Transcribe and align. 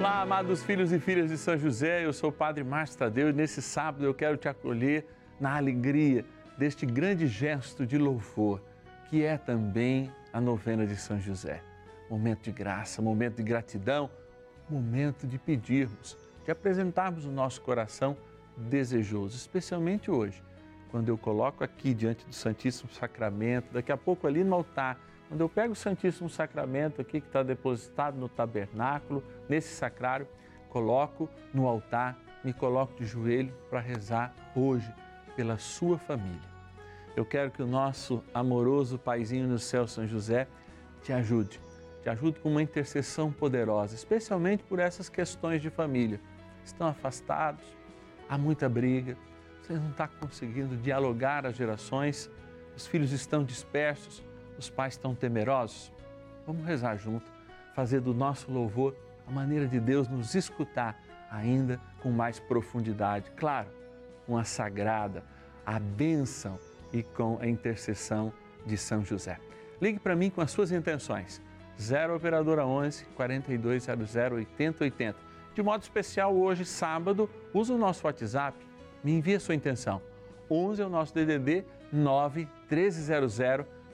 Olá, 0.00 0.22
amados 0.22 0.62
filhos 0.62 0.92
e 0.92 0.98
filhas 0.98 1.28
de 1.28 1.36
São 1.36 1.58
José, 1.58 2.06
eu 2.06 2.12
sou 2.14 2.30
o 2.30 2.32
Padre 2.32 2.64
Márcio 2.64 2.96
Tadeu 2.96 3.28
e 3.28 3.34
nesse 3.34 3.60
sábado 3.60 4.02
eu 4.02 4.14
quero 4.14 4.38
te 4.38 4.48
acolher 4.48 5.04
na 5.38 5.54
alegria 5.54 6.24
deste 6.56 6.86
grande 6.86 7.26
gesto 7.26 7.86
de 7.86 7.98
louvor, 7.98 8.62
que 9.10 9.22
é 9.22 9.36
também 9.36 10.10
a 10.32 10.40
novena 10.40 10.86
de 10.86 10.96
São 10.96 11.20
José. 11.20 11.62
Momento 12.08 12.44
de 12.44 12.50
graça, 12.50 13.02
momento 13.02 13.36
de 13.36 13.42
gratidão, 13.42 14.08
momento 14.70 15.26
de 15.26 15.36
pedirmos, 15.36 16.16
de 16.46 16.50
apresentarmos 16.50 17.26
o 17.26 17.30
nosso 17.30 17.60
coração 17.60 18.16
desejoso, 18.56 19.36
especialmente 19.36 20.10
hoje, 20.10 20.42
quando 20.90 21.10
eu 21.10 21.18
coloco 21.18 21.62
aqui 21.62 21.92
diante 21.92 22.24
do 22.24 22.32
Santíssimo 22.32 22.90
Sacramento, 22.90 23.70
daqui 23.70 23.92
a 23.92 23.98
pouco 23.98 24.26
ali 24.26 24.42
no 24.42 24.54
altar 24.54 24.98
quando 25.30 25.42
eu 25.42 25.48
pego 25.48 25.74
o 25.74 25.76
Santíssimo 25.76 26.28
Sacramento 26.28 27.00
aqui, 27.00 27.20
que 27.20 27.28
está 27.28 27.44
depositado 27.44 28.18
no 28.18 28.28
tabernáculo, 28.28 29.22
nesse 29.48 29.72
sacrário, 29.76 30.26
coloco 30.68 31.30
no 31.54 31.68
altar, 31.68 32.18
me 32.42 32.52
coloco 32.52 32.96
de 32.96 33.06
joelho 33.06 33.54
para 33.70 33.78
rezar 33.78 34.34
hoje 34.56 34.92
pela 35.36 35.56
sua 35.56 35.98
família. 35.98 36.50
Eu 37.14 37.24
quero 37.24 37.52
que 37.52 37.62
o 37.62 37.66
nosso 37.66 38.24
amoroso 38.34 38.98
Paizinho 38.98 39.46
no 39.46 39.60
céu, 39.60 39.86
São 39.86 40.04
José, 40.04 40.48
te 41.00 41.12
ajude, 41.12 41.60
te 42.02 42.10
ajude 42.10 42.40
com 42.40 42.50
uma 42.50 42.62
intercessão 42.62 43.30
poderosa, 43.30 43.94
especialmente 43.94 44.64
por 44.64 44.80
essas 44.80 45.08
questões 45.08 45.62
de 45.62 45.70
família. 45.70 46.20
Estão 46.64 46.88
afastados, 46.88 47.64
há 48.28 48.36
muita 48.36 48.68
briga, 48.68 49.16
você 49.62 49.74
não 49.74 49.90
está 49.90 50.08
conseguindo 50.08 50.76
dialogar 50.76 51.46
as 51.46 51.54
gerações, 51.54 52.28
os 52.76 52.84
filhos 52.84 53.12
estão 53.12 53.44
dispersos 53.44 54.28
os 54.60 54.70
pais 54.70 54.94
estão 54.94 55.14
temerosos? 55.14 55.90
Vamos 56.46 56.64
rezar 56.64 56.96
junto, 56.96 57.30
fazer 57.74 58.00
do 58.00 58.14
nosso 58.14 58.50
louvor 58.52 58.94
a 59.26 59.30
maneira 59.30 59.66
de 59.66 59.80
Deus 59.80 60.08
nos 60.08 60.34
escutar 60.34 61.00
ainda 61.30 61.80
com 62.02 62.10
mais 62.10 62.38
profundidade. 62.38 63.30
Claro, 63.36 63.68
com 64.26 64.36
a 64.36 64.44
sagrada, 64.44 65.24
a 65.64 65.78
bênção 65.78 66.58
e 66.92 67.02
com 67.02 67.38
a 67.40 67.46
intercessão 67.46 68.32
de 68.66 68.76
São 68.76 69.04
José. 69.04 69.38
Ligue 69.80 69.98
para 69.98 70.14
mim 70.14 70.28
com 70.28 70.40
as 70.40 70.50
suas 70.50 70.72
intenções. 70.72 71.40
0 71.80 72.16
Operadora 72.16 72.66
11 72.66 73.06
4200 73.16 74.16
8080. 74.16 75.16
De 75.54 75.62
modo 75.62 75.82
especial, 75.82 76.34
hoje, 76.36 76.64
sábado, 76.64 77.30
use 77.54 77.72
o 77.72 77.78
nosso 77.78 78.06
WhatsApp. 78.06 78.58
Me 79.02 79.12
envie 79.12 79.36
a 79.36 79.40
sua 79.40 79.54
intenção. 79.54 80.02
11 80.50 80.82
é 80.82 80.86
o 80.86 80.90
nosso 80.90 81.14
DDD 81.14 81.64
9 81.92 82.48
1300 82.68 83.40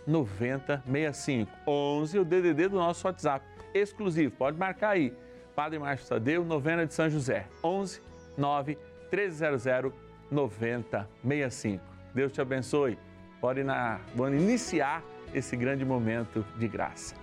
9065. 0.06 1.50
11 1.66 2.18
o 2.18 2.24
DDD 2.24 2.68
do 2.68 2.76
nosso 2.76 3.06
WhatsApp, 3.06 3.44
exclusivo. 3.74 4.34
Pode 4.36 4.56
marcar 4.58 4.90
aí. 4.90 5.12
Padre 5.54 5.78
Márcio 5.78 6.08
Tadeu, 6.08 6.44
novena 6.44 6.86
de 6.86 6.94
São 6.94 7.08
José. 7.08 7.46
11 7.62 8.00
9 8.36 8.78
1300 9.10 9.92
9065. 10.30 11.82
Deus 12.14 12.32
te 12.32 12.40
abençoe. 12.40 12.98
Pode 13.40 13.62
na, 13.62 14.00
vamos 14.14 14.40
iniciar 14.40 15.02
esse 15.34 15.56
grande 15.56 15.84
momento 15.84 16.44
de 16.58 16.68
graça. 16.68 17.14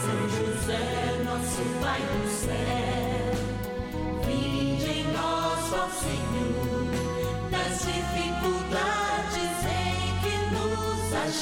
São 0.00 0.28
José, 0.28 1.22
nosso 1.24 1.62
Pai 1.80 2.00
do 2.00 2.33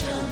nos 0.04 0.31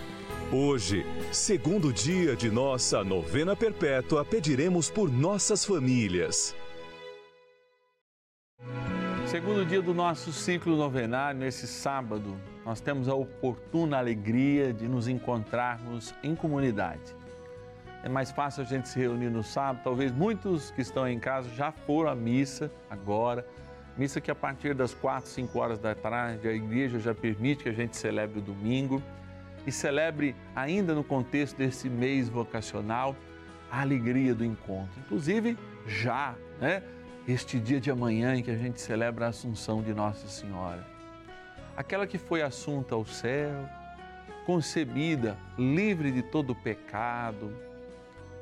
Hoje, 0.53 1.05
segundo 1.31 1.93
dia 1.93 2.35
de 2.35 2.51
nossa 2.51 3.05
novena 3.05 3.55
perpétua, 3.55 4.25
pediremos 4.25 4.89
por 4.89 5.09
nossas 5.09 5.63
famílias. 5.63 6.53
Segundo 9.25 9.65
dia 9.65 9.81
do 9.81 9.93
nosso 9.93 10.33
ciclo 10.33 10.75
novenário, 10.75 11.39
nesse 11.39 11.65
sábado, 11.65 12.35
nós 12.65 12.81
temos 12.81 13.07
a 13.07 13.15
oportuna 13.15 13.97
alegria 13.97 14.73
de 14.73 14.89
nos 14.89 15.07
encontrarmos 15.07 16.13
em 16.21 16.35
comunidade. 16.35 17.15
É 18.03 18.09
mais 18.09 18.29
fácil 18.29 18.63
a 18.63 18.65
gente 18.65 18.89
se 18.89 18.99
reunir 18.99 19.29
no 19.29 19.43
sábado, 19.43 19.79
talvez 19.85 20.11
muitos 20.11 20.69
que 20.71 20.81
estão 20.81 21.07
em 21.07 21.17
casa 21.17 21.47
já 21.51 21.71
foram 21.71 22.09
à 22.09 22.15
missa 22.15 22.69
agora, 22.89 23.47
missa 23.97 24.19
que 24.19 24.29
a 24.29 24.35
partir 24.35 24.75
das 24.75 24.93
quatro, 24.93 25.29
cinco 25.29 25.59
horas 25.59 25.79
da 25.79 25.95
tarde 25.95 26.45
a 26.45 26.51
igreja 26.51 26.99
já 26.99 27.15
permite 27.15 27.63
que 27.63 27.69
a 27.69 27.73
gente 27.73 27.95
celebre 27.95 28.39
o 28.39 28.41
domingo 28.41 29.01
e 29.65 29.71
celebre 29.71 30.35
ainda 30.55 30.93
no 30.93 31.03
contexto 31.03 31.57
desse 31.57 31.89
mês 31.89 32.29
vocacional 32.29 33.15
a 33.71 33.81
alegria 33.81 34.35
do 34.35 34.43
encontro. 34.43 34.99
Inclusive 35.05 35.57
já, 35.87 36.35
né? 36.59 36.83
Este 37.27 37.59
dia 37.59 37.79
de 37.79 37.91
amanhã 37.91 38.35
em 38.35 38.43
que 38.43 38.51
a 38.51 38.57
gente 38.57 38.81
celebra 38.81 39.27
a 39.27 39.29
Assunção 39.29 39.81
de 39.81 39.93
Nossa 39.93 40.27
Senhora. 40.27 40.85
Aquela 41.77 42.07
que 42.07 42.17
foi 42.17 42.41
assunta 42.41 42.95
ao 42.95 43.05
céu, 43.05 43.69
concebida, 44.45 45.37
livre 45.57 46.11
de 46.11 46.23
todo 46.23 46.55
pecado, 46.55 47.53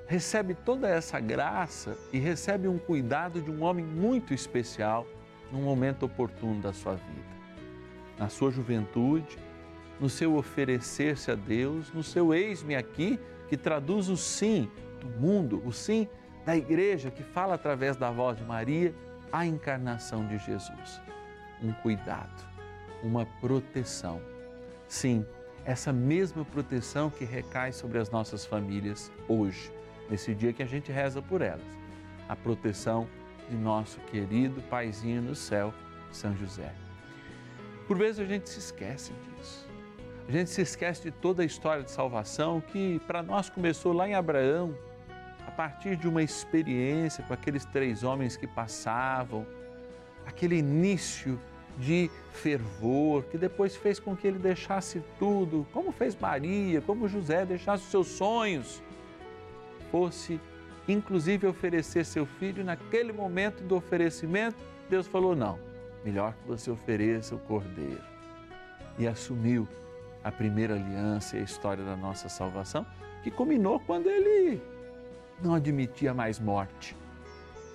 recebe 0.07 0.55
toda 0.55 0.87
essa 0.89 1.19
graça 1.19 1.95
e 2.11 2.17
recebe 2.17 2.67
um 2.67 2.79
cuidado 2.79 3.41
de 3.41 3.51
um 3.51 3.61
homem 3.61 3.85
muito 3.85 4.33
especial 4.33 5.05
num 5.51 5.61
momento 5.61 6.05
oportuno 6.05 6.61
da 6.61 6.73
sua 6.73 6.95
vida. 6.95 7.29
Na 8.17 8.29
sua 8.29 8.49
juventude, 8.49 9.37
no 9.99 10.09
seu 10.09 10.35
oferecer-se 10.35 11.29
a 11.31 11.35
Deus, 11.35 11.91
no 11.93 12.03
seu 12.03 12.33
eis-me 12.33 12.75
aqui, 12.75 13.19
que 13.47 13.57
traduz 13.57 14.09
o 14.09 14.15
sim 14.15 14.69
do 15.01 15.09
mundo, 15.19 15.61
o 15.65 15.71
sim 15.71 16.07
da 16.45 16.55
igreja, 16.55 17.11
que 17.11 17.23
fala 17.23 17.55
através 17.55 17.97
da 17.97 18.09
voz 18.09 18.37
de 18.37 18.43
Maria, 18.43 18.93
a 19.31 19.45
encarnação 19.45 20.25
de 20.27 20.37
Jesus. 20.37 21.01
Um 21.61 21.71
cuidado, 21.73 22.47
uma 23.03 23.25
proteção. 23.25 24.21
Sim, 24.87 25.25
essa 25.65 25.91
mesma 25.91 26.45
proteção 26.45 27.09
que 27.09 27.25
recai 27.25 27.71
sobre 27.71 27.99
as 27.99 28.09
nossas 28.09 28.45
famílias 28.45 29.11
hoje, 29.27 29.71
nesse 30.09 30.33
dia 30.33 30.53
que 30.53 30.63
a 30.63 30.65
gente 30.65 30.91
reza 30.91 31.21
por 31.21 31.41
elas. 31.41 31.61
A 32.27 32.35
proteção 32.35 33.07
de 33.49 33.55
nosso 33.55 33.99
querido 34.01 34.61
Paizinho 34.63 35.21
no 35.21 35.35
céu, 35.35 35.73
São 36.11 36.35
José. 36.35 36.73
Por 37.87 37.97
vezes 37.97 38.19
a 38.19 38.25
gente 38.25 38.49
se 38.49 38.59
esquece 38.59 39.11
disso. 39.37 39.68
A 40.29 40.31
gente 40.31 40.51
se 40.51 40.61
esquece 40.61 41.01
de 41.01 41.09
toda 41.09 41.41
a 41.41 41.45
história 41.45 41.81
de 41.81 41.89
salvação 41.89 42.61
que 42.61 43.01
para 43.07 43.23
nós 43.23 43.49
começou 43.49 43.91
lá 43.91 44.07
em 44.07 44.13
Abraão, 44.13 44.77
a 45.47 45.49
partir 45.49 45.95
de 45.95 46.07
uma 46.07 46.21
experiência 46.21 47.23
com 47.23 47.33
aqueles 47.33 47.65
três 47.65 48.03
homens 48.03 48.37
que 48.37 48.45
passavam, 48.45 49.43
aquele 50.27 50.55
início 50.55 51.41
de 51.79 52.11
fervor 52.31 53.23
que 53.23 53.39
depois 53.39 53.75
fez 53.75 53.99
com 53.99 54.15
que 54.15 54.27
ele 54.27 54.37
deixasse 54.37 55.01
tudo, 55.17 55.65
como 55.73 55.91
fez 55.91 56.15
Maria, 56.15 56.79
como 56.79 57.07
José, 57.07 57.43
deixasse 57.43 57.85
os 57.85 57.89
seus 57.89 58.07
sonhos, 58.09 58.83
fosse 59.89 60.39
inclusive 60.87 61.47
oferecer 61.47 62.05
seu 62.05 62.27
filho 62.27 62.63
naquele 62.63 63.11
momento 63.11 63.63
do 63.63 63.75
oferecimento, 63.75 64.57
Deus 64.87 65.07
falou: 65.07 65.35
não, 65.35 65.57
melhor 66.05 66.33
que 66.33 66.47
você 66.47 66.69
ofereça 66.69 67.33
o 67.33 67.39
cordeiro. 67.39 68.03
E 68.99 69.07
assumiu 69.07 69.67
a 70.23 70.31
primeira 70.31 70.75
aliança 70.75 71.37
e 71.37 71.39
a 71.39 71.43
história 71.43 71.83
da 71.83 71.95
nossa 71.95 72.29
salvação, 72.29 72.85
que 73.23 73.31
culminou 73.31 73.79
quando 73.79 74.09
ele 74.09 74.61
não 75.41 75.53
admitia 75.53 76.13
mais 76.13 76.39
morte 76.39 76.95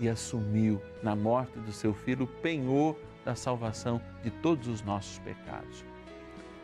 e 0.01 0.09
assumiu 0.09 0.83
na 1.03 1.15
morte 1.15 1.59
do 1.59 1.73
seu 1.73 1.95
filho 1.95 2.25
o 2.25 2.29
penhor 2.29 2.97
da 3.25 3.35
salvação 3.35 4.01
de 4.23 4.31
todos 4.31 4.69
os 4.69 4.83
nossos 4.83 5.19
pecados. 5.21 5.85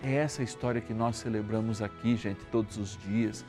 É 0.02 0.14
essa 0.14 0.42
história 0.42 0.80
que 0.80 0.94
nós 0.94 1.16
celebramos 1.16 1.82
aqui, 1.82 2.16
gente, 2.16 2.44
todos 2.46 2.76
os 2.78 2.96
dias. 2.96 3.44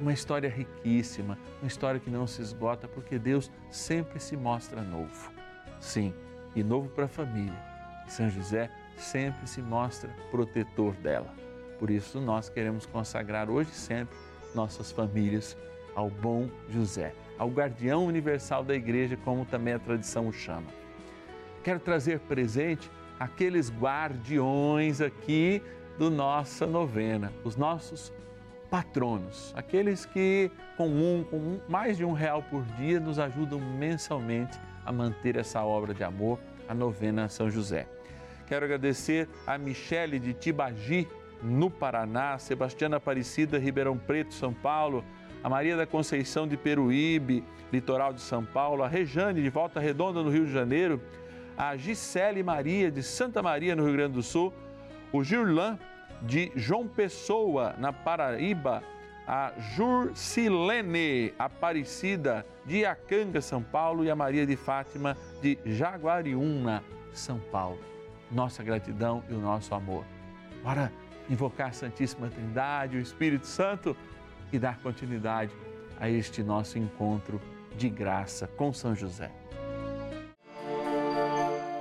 Uma 0.00 0.12
história 0.12 0.50
riquíssima, 0.50 1.38
uma 1.60 1.68
história 1.68 2.00
que 2.00 2.10
não 2.10 2.26
se 2.26 2.42
esgota, 2.42 2.86
porque 2.86 3.18
Deus 3.18 3.50
sempre 3.70 4.20
se 4.20 4.36
mostra 4.36 4.82
novo. 4.82 5.32
Sim, 5.80 6.12
e 6.54 6.62
novo 6.62 6.88
para 6.88 7.04
a 7.04 7.08
família. 7.08 7.58
São 8.06 8.28
José 8.28 8.70
sempre 8.96 9.46
se 9.46 9.62
mostra 9.62 10.10
protetor 10.30 10.94
dela. 10.96 11.43
Por 11.78 11.90
isso, 11.90 12.20
nós 12.20 12.48
queremos 12.48 12.86
consagrar 12.86 13.50
hoje 13.50 13.70
e 13.70 13.74
sempre 13.74 14.16
nossas 14.54 14.92
famílias 14.92 15.56
ao 15.94 16.08
bom 16.08 16.48
José, 16.68 17.14
ao 17.38 17.48
guardião 17.48 18.06
universal 18.06 18.64
da 18.64 18.74
igreja, 18.74 19.16
como 19.24 19.44
também 19.44 19.74
a 19.74 19.78
tradição 19.78 20.28
o 20.28 20.32
chama. 20.32 20.68
Quero 21.62 21.80
trazer 21.80 22.20
presente 22.20 22.90
aqueles 23.18 23.70
guardiões 23.70 25.00
aqui 25.00 25.62
do 25.98 26.10
nossa 26.10 26.66
novena, 26.66 27.32
os 27.44 27.56
nossos 27.56 28.12
patronos, 28.70 29.52
aqueles 29.56 30.04
que 30.04 30.50
com 30.76 30.88
um, 30.88 31.24
com 31.24 31.36
um, 31.36 31.60
mais 31.68 31.96
de 31.96 32.04
um 32.04 32.12
real 32.12 32.42
por 32.42 32.62
dia 32.76 32.98
nos 32.98 33.18
ajudam 33.18 33.60
mensalmente 33.60 34.58
a 34.84 34.92
manter 34.92 35.36
essa 35.36 35.62
obra 35.62 35.94
de 35.94 36.02
amor, 36.02 36.38
a 36.68 36.74
novena 36.74 37.28
São 37.28 37.48
José. 37.48 37.86
Quero 38.46 38.64
agradecer 38.64 39.28
a 39.46 39.56
Michele 39.56 40.18
de 40.18 40.34
Tibagi, 40.34 41.08
no 41.44 41.70
Paraná, 41.70 42.38
Sebastiana 42.38 42.96
Aparecida, 42.96 43.58
Ribeirão 43.58 43.98
Preto, 43.98 44.32
São 44.32 44.52
Paulo, 44.52 45.04
a 45.42 45.48
Maria 45.48 45.76
da 45.76 45.86
Conceição 45.86 46.48
de 46.48 46.56
Peruíbe, 46.56 47.44
litoral 47.70 48.14
de 48.14 48.22
São 48.22 48.42
Paulo, 48.42 48.82
a 48.82 48.88
Rejane 48.88 49.42
de 49.42 49.50
Volta 49.50 49.78
Redonda, 49.78 50.22
no 50.22 50.30
Rio 50.30 50.46
de 50.46 50.52
Janeiro, 50.52 51.00
a 51.56 51.76
Gisele 51.76 52.42
Maria 52.42 52.90
de 52.90 53.02
Santa 53.02 53.42
Maria, 53.42 53.76
no 53.76 53.84
Rio 53.84 53.92
Grande 53.92 54.14
do 54.14 54.22
Sul, 54.22 54.52
o 55.12 55.22
Girlan 55.22 55.78
de 56.22 56.50
João 56.56 56.88
Pessoa, 56.88 57.74
na 57.78 57.92
Paraíba, 57.92 58.82
a 59.26 59.52
Jurcilene 59.74 61.32
Aparecida 61.38 62.46
de 62.64 62.86
Acanga, 62.86 63.40
São 63.40 63.62
Paulo, 63.62 64.04
e 64.04 64.10
a 64.10 64.16
Maria 64.16 64.46
de 64.46 64.56
Fátima 64.56 65.16
de 65.42 65.58
Jaguariúna, 65.66 66.82
São 67.12 67.38
Paulo. 67.38 67.78
Nossa 68.30 68.62
gratidão 68.62 69.22
e 69.28 69.34
o 69.34 69.40
nosso 69.40 69.74
amor. 69.74 70.04
Bora 70.62 70.90
invocar 71.28 71.68
a 71.68 71.72
Santíssima 71.72 72.28
Trindade, 72.28 72.96
o 72.96 73.00
Espírito 73.00 73.46
Santo 73.46 73.96
e 74.52 74.58
dar 74.58 74.78
continuidade 74.78 75.52
a 75.98 76.08
este 76.08 76.42
nosso 76.42 76.78
encontro 76.78 77.40
de 77.76 77.88
graça 77.88 78.46
com 78.46 78.72
São 78.72 78.94
José. 78.94 79.30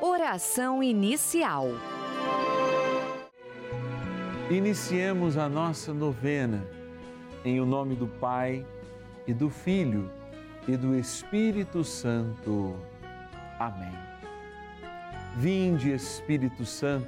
Oração 0.01 0.81
inicial. 0.81 1.67
Iniciemos 4.49 5.37
a 5.37 5.47
nossa 5.47 5.93
novena 5.93 6.65
em 7.45 7.59
o 7.59 7.65
nome 7.65 7.95
do 7.95 8.07
Pai 8.07 8.65
e 9.27 9.33
do 9.33 9.49
Filho 9.49 10.09
e 10.67 10.77
do 10.77 10.95
Espírito 10.95 11.83
Santo. 11.83 12.75
Amém. 13.59 13.93
Vinde, 15.35 15.91
Espírito 15.91 16.65
Santo, 16.65 17.07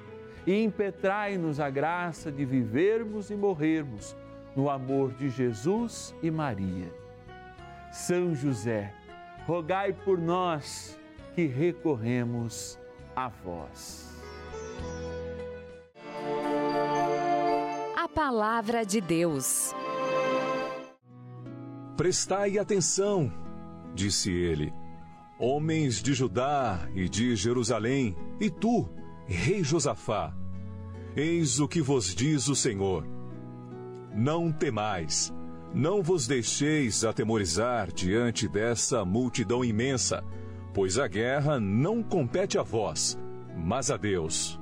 e 0.45 0.63
impetrai-nos 0.63 1.59
a 1.59 1.69
graça 1.69 2.31
de 2.31 2.45
vivermos 2.45 3.29
e 3.29 3.35
morrermos 3.35 4.15
no 4.55 4.69
amor 4.69 5.13
de 5.13 5.29
Jesus 5.29 6.15
e 6.21 6.29
Maria. 6.31 6.91
São 7.91 8.33
José, 8.33 8.93
rogai 9.45 9.93
por 9.93 10.17
nós 10.17 10.99
que 11.35 11.45
recorremos 11.45 12.79
a 13.15 13.27
vós. 13.27 14.09
A 17.95 18.07
palavra 18.07 18.85
de 18.85 18.99
Deus. 18.99 19.73
Prestai 21.95 22.57
atenção, 22.57 23.31
disse 23.93 24.31
ele, 24.31 24.73
homens 25.37 26.01
de 26.01 26.13
Judá 26.13 26.89
e 26.95 27.07
de 27.07 27.35
Jerusalém, 27.35 28.15
e 28.39 28.49
tu, 28.49 28.89
rei 29.31 29.63
Josafá, 29.63 30.33
eis 31.15 31.59
o 31.59 31.67
que 31.67 31.81
vos 31.81 32.13
diz 32.13 32.47
o 32.47 32.55
Senhor. 32.55 33.05
Não 34.13 34.51
temais, 34.51 35.33
Não 35.73 36.03
vos 36.03 36.27
deixeis 36.27 37.05
atemorizar 37.05 37.93
diante 37.93 38.45
dessa 38.45 39.05
multidão 39.05 39.63
imensa, 39.63 40.21
pois 40.73 40.97
a 40.99 41.07
guerra 41.07 41.61
não 41.61 42.03
compete 42.03 42.57
a 42.57 42.63
vós, 42.63 43.17
mas 43.55 43.89
a 43.89 43.95
Deus. 43.95 44.59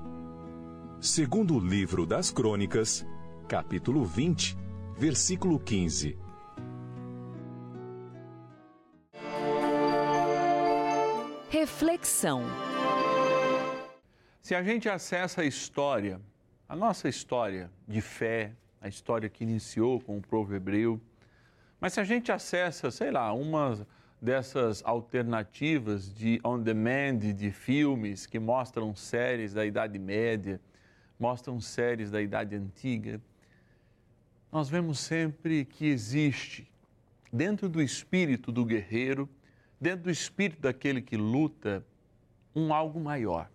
Segundo 1.00 1.56
o 1.56 1.60
livro 1.60 2.06
das 2.06 2.30
Crônicas, 2.30 3.04
capítulo 3.48 4.06
20, 4.06 4.56
versículo 4.96 5.60
15. 5.60 6.16
Reflexão. 11.50 12.44
Se 14.50 14.56
a 14.56 14.64
gente 14.64 14.90
acessa 14.90 15.42
a 15.42 15.46
história, 15.46 16.20
a 16.68 16.76
nossa 16.76 17.08
história 17.08 17.70
de 17.88 18.02
fé, 18.02 18.52
a 18.82 18.88
história 18.88 19.30
que 19.30 19.44
iniciou 19.44 20.02
com 20.02 20.18
o 20.18 20.22
povo 20.24 20.56
hebreu, 20.56 21.00
mas 21.80 21.94
se 21.94 22.00
a 22.00 22.04
gente 22.04 22.32
acessa, 22.32 22.90
sei 22.90 23.12
lá, 23.12 23.32
uma 23.32 23.86
dessas 24.20 24.84
alternativas 24.84 26.12
de 26.12 26.42
on 26.44 26.60
demand 26.60 27.20
de 27.20 27.52
filmes 27.52 28.26
que 28.26 28.40
mostram 28.40 28.96
séries 28.96 29.54
da 29.54 29.64
Idade 29.64 30.00
Média, 30.00 30.60
mostram 31.20 31.62
séries 31.62 32.10
da 32.10 32.20
Idade 32.20 32.56
Antiga, 32.56 33.22
nós 34.52 34.68
vemos 34.68 34.98
sempre 34.98 35.64
que 35.64 35.86
existe 35.86 36.68
dentro 37.32 37.70
do 37.70 37.84
espírito 37.84 38.52
do 38.52 38.66
guerreiro 38.66 39.30
dentro 39.80 40.06
do 40.06 40.10
espírito 40.10 40.60
daquele 40.60 41.04
que 41.04 41.18
luta, 41.18 41.86
um 42.56 42.74
algo 42.74 43.00
maior. 43.00 43.48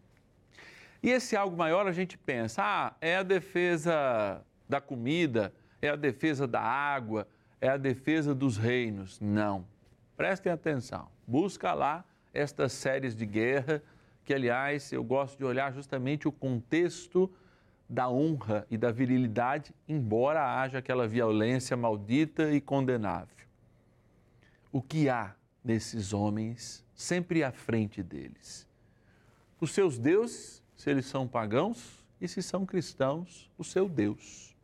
E 1.04 1.10
esse 1.10 1.36
algo 1.36 1.54
maior 1.54 1.86
a 1.86 1.92
gente 1.92 2.16
pensa, 2.16 2.62
ah, 2.64 2.94
é 2.98 3.16
a 3.16 3.22
defesa 3.22 4.42
da 4.66 4.80
comida, 4.80 5.52
é 5.82 5.90
a 5.90 5.96
defesa 5.96 6.46
da 6.46 6.62
água, 6.62 7.28
é 7.60 7.68
a 7.68 7.76
defesa 7.76 8.34
dos 8.34 8.56
reinos. 8.56 9.20
Não. 9.20 9.66
Prestem 10.16 10.50
atenção. 10.50 11.10
Busca 11.26 11.74
lá 11.74 12.06
estas 12.32 12.72
séries 12.72 13.14
de 13.14 13.26
guerra, 13.26 13.82
que 14.24 14.32
aliás 14.32 14.90
eu 14.94 15.04
gosto 15.04 15.36
de 15.36 15.44
olhar 15.44 15.74
justamente 15.74 16.26
o 16.26 16.32
contexto 16.32 17.30
da 17.86 18.08
honra 18.08 18.66
e 18.70 18.78
da 18.78 18.90
virilidade, 18.90 19.74
embora 19.86 20.58
haja 20.58 20.78
aquela 20.78 21.06
violência 21.06 21.76
maldita 21.76 22.50
e 22.50 22.62
condenável. 22.62 23.46
O 24.72 24.80
que 24.80 25.10
há 25.10 25.34
desses 25.62 26.14
homens, 26.14 26.82
sempre 26.94 27.44
à 27.44 27.52
frente 27.52 28.02
deles. 28.02 28.66
Os 29.60 29.70
seus 29.72 29.98
deuses, 29.98 30.63
se 30.84 30.90
eles 30.90 31.06
são 31.06 31.26
pagãos, 31.26 32.04
e 32.20 32.28
se 32.28 32.42
são 32.42 32.66
cristãos, 32.66 33.50
o 33.56 33.64
seu 33.64 33.88
Deus. 33.88 34.54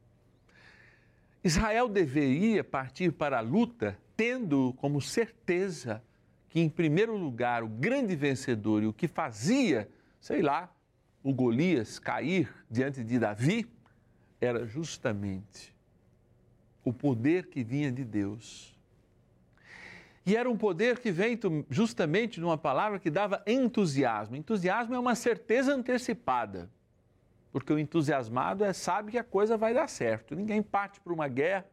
Israel 1.42 1.88
deveria 1.88 2.62
partir 2.62 3.10
para 3.10 3.38
a 3.38 3.40
luta 3.40 3.98
tendo 4.18 4.74
como 4.74 5.00
certeza 5.00 6.04
que, 6.50 6.60
em 6.60 6.68
primeiro 6.68 7.16
lugar, 7.16 7.62
o 7.62 7.68
grande 7.68 8.14
vencedor 8.14 8.82
e 8.82 8.86
o 8.86 8.92
que 8.92 9.08
fazia, 9.08 9.88
sei 10.20 10.42
lá, 10.42 10.70
o 11.22 11.32
Golias 11.32 11.98
cair 11.98 12.52
diante 12.70 13.02
de 13.02 13.18
Davi, 13.18 13.66
era 14.38 14.66
justamente 14.66 15.74
o 16.84 16.92
poder 16.92 17.46
que 17.46 17.64
vinha 17.64 17.90
de 17.90 18.04
Deus 18.04 18.78
e 20.24 20.36
era 20.36 20.50
um 20.50 20.56
poder 20.56 20.98
que 20.98 21.10
vem 21.10 21.38
justamente 21.70 22.40
numa 22.40 22.58
palavra 22.58 22.98
que 22.98 23.10
dava 23.10 23.42
entusiasmo. 23.46 24.36
Entusiasmo 24.36 24.94
é 24.94 24.98
uma 24.98 25.14
certeza 25.14 25.74
antecipada, 25.74 26.70
porque 27.50 27.72
o 27.72 27.78
entusiasmado 27.78 28.64
é, 28.64 28.72
sabe 28.72 29.12
que 29.12 29.18
a 29.18 29.24
coisa 29.24 29.56
vai 29.56 29.72
dar 29.72 29.88
certo. 29.88 30.34
Ninguém 30.34 30.62
parte 30.62 31.00
para 31.00 31.12
uma 31.12 31.26
guerra 31.26 31.66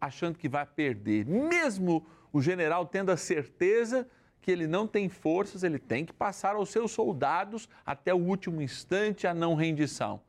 achando 0.00 0.36
que 0.36 0.48
vai 0.48 0.66
perder. 0.66 1.24
Mesmo 1.26 2.04
o 2.32 2.40
general 2.40 2.86
tendo 2.86 3.10
a 3.10 3.16
certeza 3.16 4.06
que 4.40 4.50
ele 4.50 4.66
não 4.66 4.86
tem 4.86 5.08
forças, 5.08 5.62
ele 5.62 5.78
tem 5.78 6.04
que 6.04 6.12
passar 6.12 6.56
aos 6.56 6.70
seus 6.70 6.90
soldados 6.90 7.68
até 7.84 8.12
o 8.12 8.18
último 8.18 8.60
instante 8.62 9.26
a 9.26 9.34
não 9.34 9.54
rendição. 9.54 10.20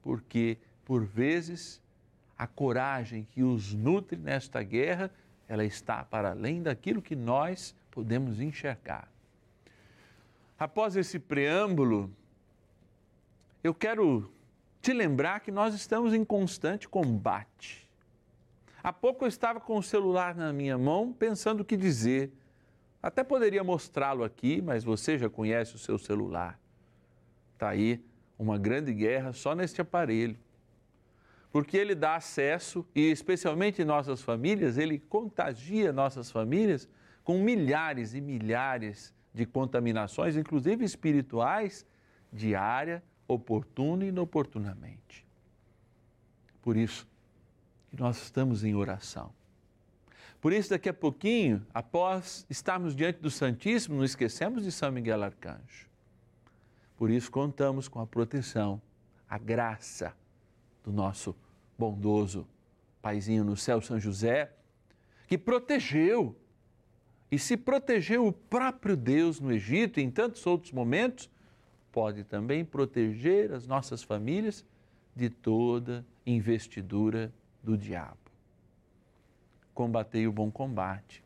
Porque, 0.00 0.58
por 0.84 1.04
vezes, 1.04 1.82
a 2.36 2.46
coragem 2.46 3.26
que 3.30 3.42
os 3.42 3.74
nutre 3.74 4.16
nesta 4.16 4.62
guerra 4.62 5.10
ela 5.48 5.64
está 5.64 6.04
para 6.04 6.30
além 6.30 6.62
daquilo 6.62 7.00
que 7.00 7.16
nós 7.16 7.74
podemos 7.90 8.40
enxergar. 8.40 9.08
Após 10.58 10.94
esse 10.94 11.18
preâmbulo, 11.18 12.10
eu 13.64 13.74
quero 13.74 14.30
te 14.82 14.92
lembrar 14.92 15.40
que 15.40 15.50
nós 15.50 15.74
estamos 15.74 16.12
em 16.12 16.24
constante 16.24 16.88
combate. 16.88 17.88
Há 18.82 18.92
pouco 18.92 19.24
eu 19.24 19.28
estava 19.28 19.58
com 19.58 19.76
o 19.76 19.82
celular 19.82 20.34
na 20.34 20.52
minha 20.52 20.76
mão 20.76 21.12
pensando 21.12 21.60
o 21.62 21.64
que 21.64 21.76
dizer. 21.76 22.32
Até 23.02 23.24
poderia 23.24 23.64
mostrá-lo 23.64 24.22
aqui, 24.22 24.60
mas 24.60 24.84
você 24.84 25.18
já 25.18 25.30
conhece 25.30 25.74
o 25.74 25.78
seu 25.78 25.98
celular. 25.98 26.58
Está 27.54 27.70
aí 27.70 28.04
uma 28.38 28.58
grande 28.58 28.92
guerra 28.92 29.32
só 29.32 29.54
neste 29.54 29.80
aparelho 29.80 30.36
porque 31.58 31.76
ele 31.76 31.96
dá 31.96 32.14
acesso, 32.14 32.86
e 32.94 33.10
especialmente 33.10 33.84
nossas 33.84 34.22
famílias, 34.22 34.78
ele 34.78 34.96
contagia 34.96 35.92
nossas 35.92 36.30
famílias 36.30 36.88
com 37.24 37.42
milhares 37.42 38.14
e 38.14 38.20
milhares 38.20 39.12
de 39.34 39.44
contaminações, 39.44 40.36
inclusive 40.36 40.84
espirituais, 40.84 41.84
diária, 42.32 43.02
oportuna 43.26 44.04
e 44.04 44.08
inoportunamente. 44.10 45.26
Por 46.62 46.76
isso 46.76 47.08
que 47.90 48.00
nós 48.00 48.22
estamos 48.22 48.62
em 48.62 48.76
oração. 48.76 49.32
Por 50.40 50.52
isso, 50.52 50.70
daqui 50.70 50.88
a 50.88 50.94
pouquinho, 50.94 51.66
após 51.74 52.46
estarmos 52.48 52.94
diante 52.94 53.18
do 53.18 53.32
Santíssimo, 53.32 53.96
não 53.96 54.04
esquecemos 54.04 54.62
de 54.62 54.70
São 54.70 54.92
Miguel 54.92 55.24
Arcanjo. 55.24 55.88
Por 56.96 57.10
isso, 57.10 57.28
contamos 57.32 57.88
com 57.88 57.98
a 57.98 58.06
proteção, 58.06 58.80
a 59.28 59.36
graça, 59.38 60.14
do 60.84 60.92
nosso 60.92 61.34
bondoso 61.78 62.46
Paizinho 63.00 63.44
no 63.44 63.56
céu, 63.56 63.80
São 63.80 63.98
José, 64.00 64.52
que 65.28 65.38
protegeu 65.38 66.36
e 67.30 67.38
se 67.38 67.56
protegeu 67.56 68.26
o 68.26 68.32
próprio 68.32 68.96
Deus 68.96 69.38
no 69.38 69.52
Egito 69.52 70.00
e 70.00 70.02
em 70.02 70.10
tantos 70.10 70.44
outros 70.46 70.72
momentos, 70.72 71.30
pode 71.92 72.24
também 72.24 72.64
proteger 72.64 73.52
as 73.52 73.66
nossas 73.66 74.02
famílias 74.02 74.64
de 75.14 75.30
toda 75.30 76.04
investidura 76.26 77.32
do 77.62 77.76
diabo. 77.76 78.18
Combatei 79.74 80.26
o 80.26 80.32
bom 80.32 80.50
combate. 80.50 81.22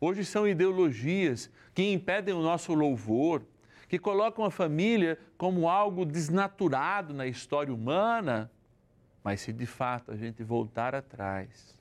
Hoje 0.00 0.24
são 0.24 0.46
ideologias 0.46 1.50
que 1.74 1.92
impedem 1.92 2.34
o 2.34 2.42
nosso 2.42 2.74
louvor, 2.74 3.42
que 3.88 3.98
colocam 3.98 4.44
a 4.44 4.50
família 4.50 5.18
como 5.36 5.68
algo 5.68 6.04
desnaturado 6.04 7.14
na 7.14 7.26
história 7.26 7.72
humana, 7.72 8.50
mas 9.24 9.40
se 9.40 9.54
de 9.54 9.64
fato 9.64 10.12
a 10.12 10.16
gente 10.16 10.44
voltar 10.44 10.94
atrás, 10.94 11.74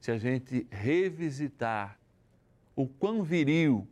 se 0.00 0.12
a 0.12 0.16
gente 0.16 0.64
revisitar 0.70 1.98
o 2.76 2.86
quão 2.86 3.24
viril, 3.24 3.86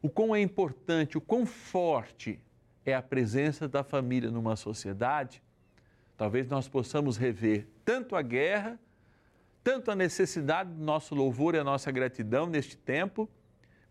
o 0.00 0.08
quão 0.08 0.34
é 0.34 0.40
importante, 0.40 1.18
o 1.18 1.20
quão 1.20 1.44
forte 1.44 2.40
é 2.86 2.94
a 2.94 3.02
presença 3.02 3.68
da 3.68 3.84
família 3.84 4.30
numa 4.30 4.56
sociedade, 4.56 5.42
talvez 6.16 6.48
nós 6.48 6.66
possamos 6.66 7.18
rever 7.18 7.68
tanto 7.84 8.16
a 8.16 8.22
guerra, 8.22 8.80
tanto 9.62 9.90
a 9.90 9.94
necessidade 9.94 10.70
do 10.70 10.82
nosso 10.82 11.14
louvor 11.14 11.54
e 11.54 11.58
a 11.58 11.64
nossa 11.64 11.92
gratidão 11.92 12.46
neste 12.46 12.76
tempo, 12.78 13.28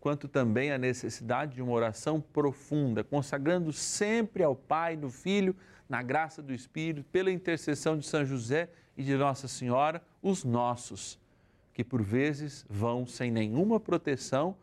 quanto 0.00 0.26
também 0.26 0.72
a 0.72 0.78
necessidade 0.78 1.54
de 1.54 1.62
uma 1.62 1.72
oração 1.72 2.20
profunda, 2.20 3.04
consagrando 3.04 3.72
sempre 3.72 4.42
ao 4.42 4.56
Pai, 4.56 4.96
do 4.96 5.08
Filho, 5.08 5.54
na 5.92 6.02
graça 6.02 6.40
do 6.40 6.54
Espírito, 6.54 7.04
pela 7.12 7.30
intercessão 7.30 7.98
de 7.98 8.06
São 8.06 8.24
José 8.24 8.70
e 8.96 9.02
de 9.02 9.14
Nossa 9.14 9.46
Senhora, 9.46 10.02
os 10.22 10.42
nossos, 10.42 11.18
que 11.74 11.84
por 11.84 12.02
vezes 12.02 12.64
vão 12.66 13.06
sem 13.06 13.30
nenhuma 13.30 13.78
proteção 13.78 14.56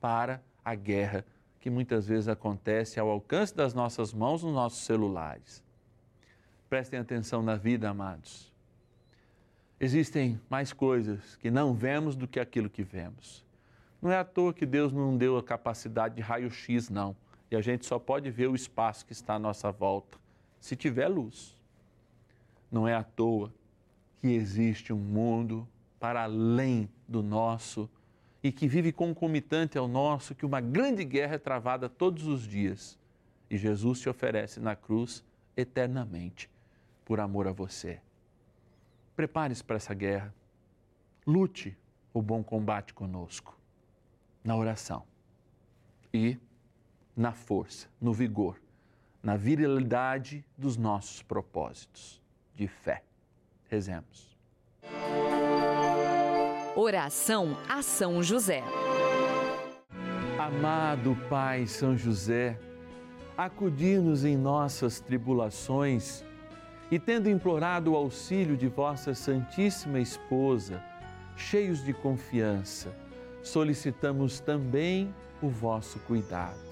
para 0.00 0.42
a 0.64 0.74
guerra 0.74 1.24
que 1.60 1.70
muitas 1.70 2.08
vezes 2.08 2.26
acontece 2.26 2.98
ao 2.98 3.08
alcance 3.08 3.54
das 3.54 3.72
nossas 3.72 4.12
mãos 4.12 4.42
nos 4.42 4.52
nossos 4.52 4.80
celulares. 4.80 5.62
Prestem 6.68 6.98
atenção 6.98 7.44
na 7.44 7.54
vida, 7.54 7.88
amados. 7.88 8.52
Existem 9.78 10.40
mais 10.50 10.72
coisas 10.72 11.36
que 11.36 11.48
não 11.48 11.72
vemos 11.74 12.16
do 12.16 12.26
que 12.26 12.40
aquilo 12.40 12.68
que 12.68 12.82
vemos. 12.82 13.44
Não 14.00 14.10
é 14.10 14.18
à 14.18 14.24
toa 14.24 14.52
que 14.52 14.66
Deus 14.66 14.92
não 14.92 15.16
deu 15.16 15.36
a 15.36 15.44
capacidade 15.44 16.16
de 16.16 16.22
raio-x, 16.22 16.88
não. 16.88 17.14
E 17.52 17.54
a 17.54 17.60
gente 17.60 17.86
só 17.86 18.00
pode 18.00 18.28
ver 18.32 18.48
o 18.48 18.56
espaço 18.56 19.06
que 19.06 19.12
está 19.12 19.34
à 19.34 19.38
nossa 19.38 19.70
volta 19.70 20.21
se 20.62 20.76
tiver 20.76 21.08
luz. 21.08 21.56
Não 22.70 22.86
é 22.86 22.94
à 22.94 23.02
toa 23.02 23.52
que 24.20 24.28
existe 24.28 24.92
um 24.92 24.98
mundo 24.98 25.68
para 25.98 26.22
além 26.22 26.88
do 27.08 27.20
nosso 27.20 27.90
e 28.40 28.52
que 28.52 28.68
vive 28.68 28.92
concomitante 28.92 29.76
ao 29.76 29.88
nosso, 29.88 30.36
que 30.36 30.46
uma 30.46 30.60
grande 30.60 31.04
guerra 31.04 31.34
é 31.34 31.38
travada 31.38 31.88
todos 31.88 32.28
os 32.28 32.46
dias. 32.46 32.96
E 33.50 33.58
Jesus 33.58 33.98
se 33.98 34.08
oferece 34.08 34.60
na 34.60 34.76
cruz 34.76 35.24
eternamente 35.56 36.48
por 37.04 37.18
amor 37.18 37.48
a 37.48 37.52
você. 37.52 38.00
Prepare-se 39.16 39.64
para 39.64 39.76
essa 39.76 39.92
guerra. 39.92 40.32
lute 41.26 41.76
o 42.14 42.22
bom 42.22 42.42
combate 42.42 42.94
conosco, 42.94 43.58
na 44.44 44.56
oração 44.56 45.04
e 46.14 46.38
na 47.16 47.32
força, 47.32 47.88
no 48.00 48.12
vigor, 48.12 48.61
na 49.22 49.36
virilidade 49.36 50.44
dos 50.58 50.76
nossos 50.76 51.22
propósitos 51.22 52.20
de 52.54 52.66
fé. 52.66 53.02
Rezemos. 53.68 54.36
Oração 56.74 57.56
a 57.68 57.82
São 57.82 58.22
José. 58.22 58.62
Amado 60.38 61.16
Pai 61.28 61.66
São 61.66 61.96
José, 61.96 62.58
acudir-nos 63.36 64.24
em 64.24 64.36
nossas 64.36 64.98
tribulações 64.98 66.24
e, 66.90 66.98
tendo 66.98 67.30
implorado 67.30 67.92
o 67.92 67.96
auxílio 67.96 68.56
de 68.56 68.68
vossa 68.68 69.14
Santíssima 69.14 70.00
Esposa, 70.00 70.82
cheios 71.36 71.84
de 71.84 71.92
confiança, 71.92 72.94
solicitamos 73.42 74.40
também 74.40 75.14
o 75.40 75.48
vosso 75.48 75.98
cuidado. 76.00 76.71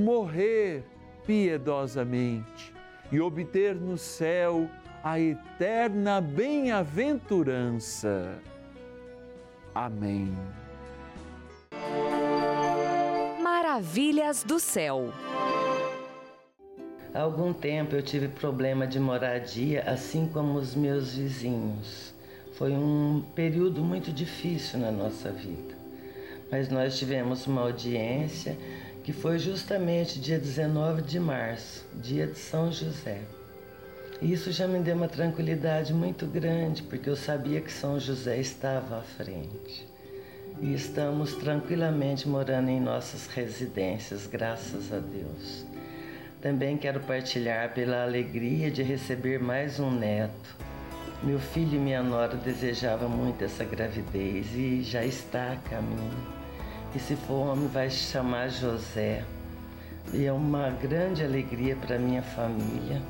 morrer 0.00 0.82
piedosamente 1.26 2.72
e 3.12 3.20
obter 3.20 3.74
no 3.74 3.98
céu 3.98 4.66
a 5.02 5.20
eterna 5.20 6.20
bem-aventurança. 6.20 8.38
Amém. 9.74 10.32
Maravilhas 13.42 14.42
do 14.42 14.58
céu. 14.58 15.12
Há 17.14 17.20
algum 17.20 17.52
tempo 17.52 17.94
eu 17.96 18.02
tive 18.02 18.28
problema 18.28 18.86
de 18.86 19.00
moradia, 19.00 19.82
assim 19.82 20.28
como 20.28 20.58
os 20.58 20.74
meus 20.74 21.14
vizinhos. 21.14 22.14
Foi 22.54 22.72
um 22.72 23.22
período 23.34 23.82
muito 23.82 24.12
difícil 24.12 24.78
na 24.78 24.92
nossa 24.92 25.32
vida. 25.32 25.74
Mas 26.50 26.68
nós 26.68 26.98
tivemos 26.98 27.46
uma 27.46 27.62
audiência 27.62 28.56
que 29.02 29.12
foi 29.12 29.38
justamente 29.38 30.20
dia 30.20 30.38
19 30.38 31.02
de 31.02 31.18
março, 31.18 31.84
dia 31.94 32.26
de 32.26 32.38
São 32.38 32.70
José. 32.70 33.20
E 34.20 34.32
isso 34.32 34.52
já 34.52 34.68
me 34.68 34.78
deu 34.80 34.94
uma 34.94 35.08
tranquilidade 35.08 35.94
muito 35.94 36.26
grande, 36.26 36.82
porque 36.82 37.08
eu 37.08 37.16
sabia 37.16 37.60
que 37.60 37.72
São 37.72 37.98
José 37.98 38.38
estava 38.38 38.98
à 38.98 39.02
frente. 39.02 39.88
E 40.60 40.74
estamos 40.74 41.34
tranquilamente 41.34 42.28
morando 42.28 42.68
em 42.68 42.78
nossas 42.78 43.26
residências, 43.28 44.26
graças 44.26 44.92
a 44.92 44.98
Deus. 44.98 45.64
Também 46.42 46.76
quero 46.76 47.00
partilhar 47.00 47.72
pela 47.72 48.02
alegria 48.02 48.70
de 48.70 48.82
receber 48.82 49.40
mais 49.40 49.80
um 49.80 49.90
neto. 49.90 50.56
Meu 51.22 51.38
filho 51.38 51.76
e 51.76 51.78
minha 51.78 52.02
nora 52.02 52.36
desejavam 52.36 53.08
muito 53.08 53.44
essa 53.44 53.64
gravidez 53.64 54.54
e 54.54 54.82
já 54.82 55.04
está 55.04 55.52
a 55.52 55.56
caminho. 55.56 56.39
E 56.94 56.98
se 56.98 57.14
for 57.14 57.46
homem, 57.46 57.68
vai 57.68 57.88
chamar 57.88 58.48
José. 58.48 59.24
E 60.12 60.24
é 60.24 60.32
uma 60.32 60.70
grande 60.70 61.22
alegria 61.22 61.76
para 61.76 61.98
minha 61.98 62.22
família. 62.22 63.00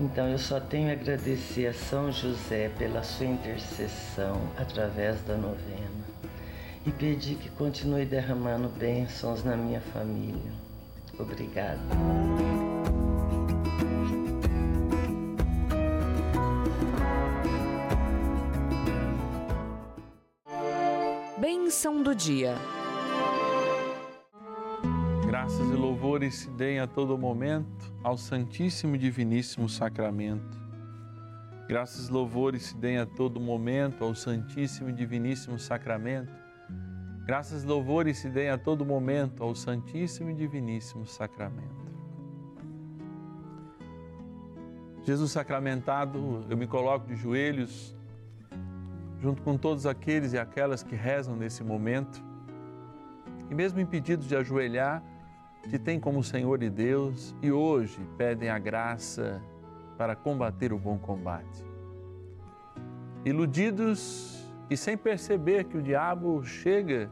Então 0.00 0.28
eu 0.28 0.38
só 0.38 0.60
tenho 0.60 0.90
a 0.90 0.92
agradecer 0.92 1.66
a 1.66 1.74
São 1.74 2.12
José 2.12 2.70
pela 2.78 3.02
sua 3.02 3.26
intercessão 3.26 4.40
através 4.58 5.20
da 5.22 5.36
novena 5.36 6.06
e 6.86 6.90
pedir 6.92 7.36
que 7.36 7.48
continue 7.50 8.04
derramando 8.04 8.68
bênçãos 8.68 9.42
na 9.42 9.56
minha 9.56 9.80
família. 9.80 10.52
Obrigada. 11.18 11.80
Bênção 21.38 22.02
do 22.02 22.14
dia. 22.14 22.54
E 25.76 25.78
louvores 25.78 26.34
se 26.36 26.50
deem 26.52 26.80
a 26.80 26.86
todo 26.86 27.18
momento 27.18 27.92
ao 28.02 28.16
Santíssimo 28.16 28.96
e 28.96 28.98
Diviníssimo 28.98 29.68
Sacramento. 29.68 30.58
Graças 31.68 32.08
e 32.08 32.12
louvores 32.12 32.62
se 32.62 32.76
deem 32.76 32.96
a 32.96 33.04
todo 33.04 33.38
momento 33.38 34.02
ao 34.02 34.14
Santíssimo 34.14 34.88
e 34.88 34.92
Diviníssimo 34.94 35.58
Sacramento. 35.58 36.32
Graças 37.26 37.62
e 37.62 37.66
louvores 37.66 38.16
se 38.16 38.30
deem 38.30 38.48
a 38.48 38.56
todo 38.56 38.86
momento 38.86 39.42
ao 39.42 39.54
Santíssimo 39.54 40.30
e 40.30 40.34
Diviníssimo 40.34 41.04
Sacramento. 41.06 41.84
Jesus 45.02 45.30
sacramentado, 45.30 46.46
eu 46.48 46.56
me 46.56 46.66
coloco 46.66 47.06
de 47.06 47.16
joelhos 47.16 47.94
junto 49.20 49.42
com 49.42 49.58
todos 49.58 49.84
aqueles 49.84 50.32
e 50.32 50.38
aquelas 50.38 50.82
que 50.82 50.96
rezam 50.96 51.36
nesse 51.36 51.62
momento 51.62 52.24
e 53.50 53.54
mesmo 53.54 53.78
impedidos 53.78 54.26
de 54.26 54.34
ajoelhar, 54.34 55.02
te 55.68 55.78
têm 55.78 55.98
como 55.98 56.22
Senhor 56.22 56.62
e 56.62 56.70
Deus 56.70 57.34
e 57.42 57.50
hoje 57.50 57.98
pedem 58.16 58.48
a 58.48 58.58
graça 58.58 59.42
para 59.98 60.14
combater 60.14 60.72
o 60.72 60.78
bom 60.78 60.98
combate. 60.98 61.64
Iludidos 63.24 64.46
e 64.70 64.76
sem 64.76 64.96
perceber 64.96 65.64
que 65.64 65.76
o 65.76 65.82
diabo 65.82 66.44
chega 66.44 67.10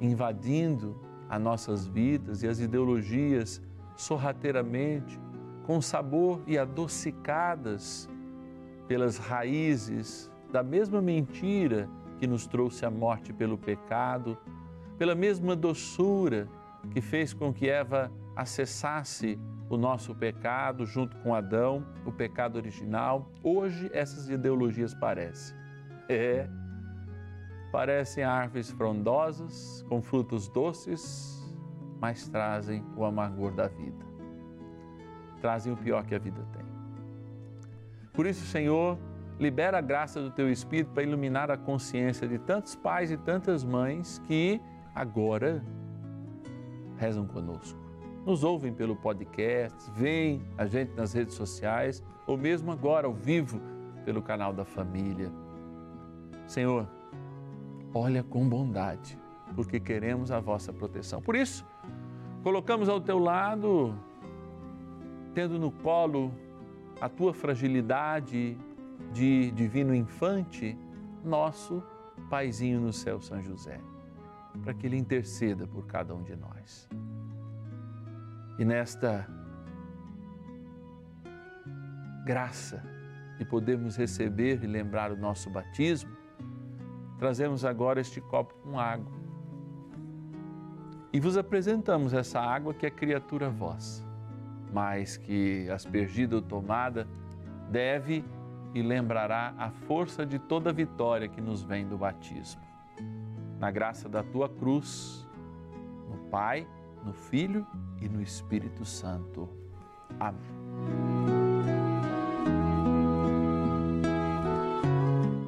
invadindo 0.00 0.96
as 1.28 1.40
nossas 1.40 1.86
vidas 1.86 2.42
e 2.42 2.48
as 2.48 2.60
ideologias 2.60 3.60
sorrateiramente, 3.96 5.20
com 5.66 5.80
sabor 5.80 6.40
e 6.46 6.56
adocicadas 6.56 8.08
pelas 8.86 9.18
raízes 9.18 10.30
da 10.52 10.62
mesma 10.62 11.02
mentira 11.02 11.88
que 12.18 12.26
nos 12.26 12.46
trouxe 12.46 12.86
a 12.86 12.90
morte 12.90 13.32
pelo 13.32 13.58
pecado, 13.58 14.38
pela 14.96 15.14
mesma 15.14 15.54
doçura 15.54 16.48
que 16.90 17.00
fez 17.00 17.32
com 17.32 17.52
que 17.52 17.68
Eva 17.68 18.10
acessasse 18.36 19.38
o 19.68 19.76
nosso 19.76 20.14
pecado 20.14 20.86
junto 20.86 21.16
com 21.18 21.34
Adão, 21.34 21.84
o 22.06 22.12
pecado 22.12 22.56
original. 22.56 23.30
Hoje 23.42 23.90
essas 23.92 24.28
ideologias 24.28 24.94
parecem. 24.94 25.56
É, 26.08 26.48
parecem 27.70 28.24
árvores 28.24 28.70
frondosas, 28.70 29.84
com 29.88 30.00
frutos 30.00 30.48
doces, 30.48 31.54
mas 32.00 32.28
trazem 32.28 32.84
o 32.96 33.04
amargor 33.04 33.52
da 33.52 33.68
vida. 33.68 34.06
Trazem 35.40 35.72
o 35.72 35.76
pior 35.76 36.04
que 36.04 36.14
a 36.14 36.18
vida 36.18 36.46
tem. 36.52 36.66
Por 38.12 38.26
isso, 38.26 38.44
Senhor, 38.46 38.98
libera 39.38 39.78
a 39.78 39.80
graça 39.80 40.20
do 40.20 40.30
teu 40.30 40.50
Espírito 40.50 40.90
para 40.92 41.02
iluminar 41.02 41.50
a 41.50 41.56
consciência 41.56 42.26
de 42.26 42.38
tantos 42.38 42.74
pais 42.74 43.10
e 43.10 43.16
tantas 43.16 43.64
mães 43.64 44.18
que 44.26 44.60
agora 44.94 45.62
rezam 46.98 47.26
conosco. 47.26 47.78
Nos 48.26 48.44
ouvem 48.44 48.72
pelo 48.74 48.94
podcast, 48.94 49.90
veem 49.92 50.42
a 50.58 50.66
gente 50.66 50.94
nas 50.94 51.14
redes 51.14 51.34
sociais 51.34 52.02
ou 52.26 52.36
mesmo 52.36 52.70
agora 52.70 53.06
ao 53.06 53.14
vivo 53.14 53.60
pelo 54.04 54.20
canal 54.20 54.52
da 54.52 54.64
família. 54.64 55.32
Senhor, 56.46 56.88
olha 57.94 58.22
com 58.22 58.46
bondade, 58.48 59.18
porque 59.54 59.80
queremos 59.80 60.30
a 60.30 60.40
vossa 60.40 60.72
proteção. 60.72 61.22
Por 61.22 61.36
isso, 61.36 61.64
colocamos 62.42 62.88
ao 62.88 63.00
teu 63.00 63.18
lado, 63.18 63.94
tendo 65.34 65.58
no 65.58 65.70
colo 65.70 66.32
a 67.00 67.08
tua 67.08 67.32
fragilidade 67.32 68.58
de 69.12 69.50
divino 69.52 69.94
infante, 69.94 70.76
nosso 71.24 71.82
paizinho 72.28 72.80
no 72.80 72.92
céu, 72.92 73.20
São 73.20 73.42
José, 73.42 73.80
para 74.62 74.74
que 74.74 74.86
ele 74.86 74.96
interceda 74.96 75.66
por 75.66 75.86
cada 75.86 76.14
um 76.14 76.22
de 76.22 76.36
nós. 76.36 76.88
E 78.58 78.64
nesta 78.64 79.28
graça 82.24 82.82
de 83.38 83.44
podermos 83.44 83.96
receber 83.96 84.62
e 84.62 84.66
lembrar 84.66 85.12
o 85.12 85.16
nosso 85.16 85.48
batismo, 85.48 86.10
trazemos 87.18 87.64
agora 87.64 88.00
este 88.00 88.20
copo 88.20 88.54
com 88.62 88.78
água. 88.78 89.12
E 91.12 91.20
vos 91.20 91.36
apresentamos 91.36 92.12
essa 92.12 92.40
água 92.40 92.74
que 92.74 92.84
é 92.84 92.90
criatura 92.90 93.48
vossa, 93.48 94.04
mas 94.72 95.16
que 95.16 95.70
aspergida 95.70 96.36
ou 96.36 96.42
tomada 96.42 97.06
deve 97.70 98.24
e 98.74 98.82
lembrará 98.82 99.54
a 99.56 99.70
força 99.70 100.26
de 100.26 100.38
toda 100.38 100.72
vitória 100.72 101.28
que 101.28 101.40
nos 101.40 101.62
vem 101.62 101.86
do 101.88 101.96
batismo. 101.96 102.67
Na 103.58 103.70
graça 103.70 104.08
da 104.08 104.22
tua 104.22 104.48
cruz, 104.48 105.26
no 106.08 106.16
Pai, 106.30 106.66
no 107.04 107.12
Filho 107.12 107.66
e 108.00 108.08
no 108.08 108.22
Espírito 108.22 108.84
Santo. 108.84 109.48
Amém. 110.18 110.38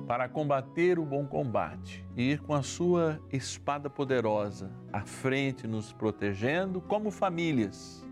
Para 0.07 0.29
combater 0.29 0.99
o 0.99 1.05
bom 1.05 1.25
combate 1.25 2.05
e 2.17 2.33
ir 2.33 2.41
com 2.41 2.53
a 2.53 2.63
sua 2.63 3.21
espada 3.33 3.89
poderosa 3.89 4.71
à 4.93 5.03
frente, 5.03 5.69
nos 5.69 5.93
protegendo 5.93 6.81
como 6.81 7.13
famílias, 7.13 8.05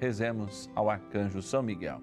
rezemos 0.00 0.68
ao 0.74 0.90
arcanjo 0.90 1.40
São 1.40 1.62
Miguel. 1.62 2.02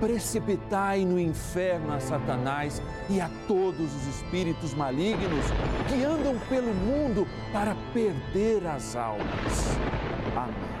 precipitai 0.00 1.04
no 1.04 1.18
inferno 1.18 1.92
a 1.92 2.00
Satanás 2.00 2.82
e 3.08 3.20
a 3.20 3.30
todos 3.46 3.94
os 3.94 4.06
espíritos 4.06 4.74
malignos 4.74 5.44
que 5.88 6.04
andam 6.04 6.38
pelo 6.48 6.72
mundo 6.74 7.26
para 7.52 7.74
perder 7.92 8.66
as 8.66 8.96
almas. 8.96 9.76
Amém. 10.36 10.78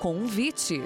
Convite. 0.00 0.82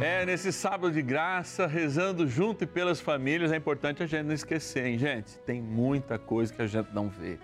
É, 0.00 0.24
nesse 0.24 0.52
sábado 0.52 0.92
de 0.92 1.02
graça, 1.02 1.66
rezando 1.66 2.28
junto 2.28 2.64
e 2.64 2.66
pelas 2.66 3.00
famílias, 3.00 3.50
é 3.50 3.56
importante 3.56 4.02
a 4.02 4.06
gente 4.06 4.26
não 4.26 4.34
esquecer, 4.34 4.86
hein, 4.86 4.98
gente? 4.98 5.38
Tem 5.38 5.60
muita 5.60 6.18
coisa 6.18 6.52
que 6.52 6.62
a 6.62 6.66
gente 6.66 6.90
não 6.92 7.08
vê. 7.08 7.38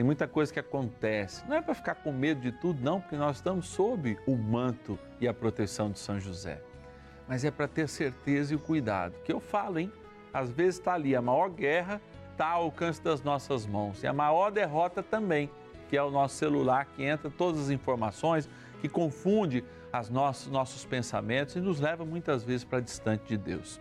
Tem 0.00 0.04
muita 0.06 0.26
coisa 0.26 0.50
que 0.50 0.58
acontece. 0.58 1.46
Não 1.46 1.56
é 1.56 1.60
para 1.60 1.74
ficar 1.74 1.94
com 1.96 2.10
medo 2.10 2.40
de 2.40 2.52
tudo, 2.52 2.82
não, 2.82 3.02
porque 3.02 3.16
nós 3.16 3.36
estamos 3.36 3.66
sob 3.66 4.16
o 4.26 4.34
manto 4.34 4.98
e 5.20 5.28
a 5.28 5.34
proteção 5.34 5.90
de 5.90 5.98
São 5.98 6.18
José. 6.18 6.62
Mas 7.28 7.44
é 7.44 7.50
para 7.50 7.68
ter 7.68 7.86
certeza 7.86 8.54
e 8.54 8.56
o 8.56 8.58
cuidado. 8.58 9.12
Que 9.22 9.30
eu 9.30 9.38
falo, 9.38 9.78
hein? 9.78 9.92
Às 10.32 10.50
vezes 10.50 10.76
está 10.76 10.94
ali, 10.94 11.14
a 11.14 11.20
maior 11.20 11.50
guerra 11.50 12.00
está 12.32 12.46
ao 12.46 12.62
alcance 12.62 13.02
das 13.02 13.22
nossas 13.22 13.66
mãos. 13.66 14.02
E 14.02 14.06
a 14.06 14.12
maior 14.14 14.50
derrota 14.50 15.02
também, 15.02 15.50
que 15.90 15.98
é 15.98 16.02
o 16.02 16.10
nosso 16.10 16.34
celular, 16.36 16.86
que 16.86 17.04
entra 17.04 17.30
todas 17.30 17.60
as 17.60 17.68
informações, 17.68 18.48
que 18.80 18.88
confunde 18.88 19.62
os 19.92 20.08
nossos, 20.08 20.50
nossos 20.50 20.82
pensamentos 20.86 21.56
e 21.56 21.60
nos 21.60 21.78
leva 21.78 22.06
muitas 22.06 22.42
vezes 22.42 22.64
para 22.64 22.80
distante 22.80 23.28
de 23.28 23.36
Deus. 23.36 23.78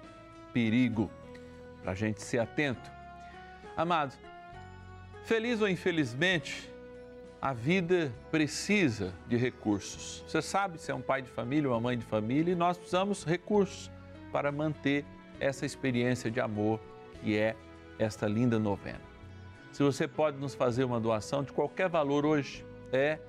Perigo 0.51 1.09
para 1.81 1.93
a 1.93 1.95
gente 1.95 2.21
ser 2.21 2.39
atento. 2.39 2.91
Amados, 3.77 4.19
Feliz 5.23 5.61
ou 5.61 5.67
infelizmente, 5.67 6.69
a 7.41 7.53
vida 7.53 8.11
precisa 8.31 9.13
de 9.27 9.37
recursos. 9.37 10.23
Você 10.27 10.41
sabe 10.41 10.79
se 10.79 10.91
é 10.91 10.95
um 10.95 11.01
pai 11.01 11.21
de 11.21 11.29
família, 11.29 11.69
uma 11.69 11.79
mãe 11.79 11.97
de 11.97 12.03
família, 12.03 12.51
e 12.51 12.55
nós 12.55 12.77
precisamos 12.77 13.23
de 13.23 13.29
recursos 13.29 13.89
para 14.31 14.51
manter 14.51 15.05
essa 15.39 15.65
experiência 15.65 16.29
de 16.29 16.39
amor 16.39 16.79
que 17.21 17.37
é 17.37 17.55
esta 17.97 18.27
linda 18.27 18.59
novena. 18.59 19.01
Se 19.71 19.83
você 19.83 20.07
pode 20.07 20.37
nos 20.37 20.55
fazer 20.55 20.83
uma 20.83 20.99
doação 20.99 21.43
de 21.43 21.51
qualquer 21.51 21.87
valor 21.87 22.25
hoje, 22.25 22.65
é 22.91 23.19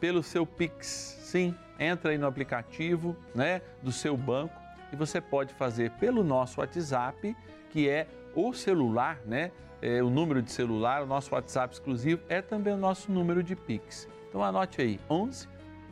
pelo 0.00 0.22
seu 0.22 0.44
Pix. 0.44 1.18
Sim, 1.22 1.54
entra 1.78 2.10
aí 2.10 2.18
no 2.18 2.26
aplicativo 2.26 3.16
né, 3.34 3.62
do 3.82 3.92
seu 3.92 4.16
banco 4.16 4.54
e 4.92 4.96
você 4.96 5.20
pode 5.20 5.54
fazer 5.54 5.90
pelo 5.92 6.24
nosso 6.24 6.60
WhatsApp, 6.60 7.36
que 7.70 7.88
é 7.88 8.08
o 8.34 8.52
celular, 8.52 9.20
né? 9.26 9.52
É, 9.82 10.00
o 10.02 10.08
número 10.08 10.40
de 10.40 10.52
celular, 10.52 11.02
o 11.02 11.06
nosso 11.06 11.34
WhatsApp 11.34 11.74
exclusivo, 11.74 12.22
é 12.28 12.40
também 12.40 12.72
o 12.72 12.76
nosso 12.76 13.10
número 13.10 13.42
de 13.42 13.56
Pix. 13.56 14.08
Então 14.28 14.42
anote 14.42 14.80
aí, 14.80 15.00
11 15.10 15.48